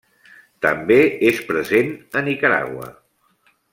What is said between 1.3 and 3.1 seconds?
és present a Nicaragua.